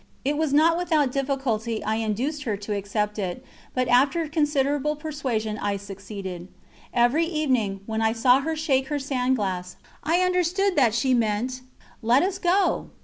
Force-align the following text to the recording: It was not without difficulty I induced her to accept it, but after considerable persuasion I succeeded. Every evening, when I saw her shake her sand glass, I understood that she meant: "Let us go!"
It 0.25 0.35
was 0.35 0.51
not 0.51 0.77
without 0.79 1.11
difficulty 1.11 1.83
I 1.83 1.97
induced 1.97 2.41
her 2.41 2.57
to 2.57 2.75
accept 2.75 3.19
it, 3.19 3.45
but 3.75 3.87
after 3.87 4.27
considerable 4.27 4.95
persuasion 4.95 5.59
I 5.59 5.77
succeeded. 5.77 6.47
Every 6.91 7.25
evening, 7.25 7.81
when 7.85 8.01
I 8.01 8.11
saw 8.11 8.39
her 8.41 8.55
shake 8.55 8.87
her 8.87 8.97
sand 8.97 9.35
glass, 9.35 9.75
I 10.03 10.21
understood 10.21 10.75
that 10.75 10.95
she 10.95 11.13
meant: 11.13 11.61
"Let 12.01 12.23
us 12.23 12.39
go!" 12.39 12.89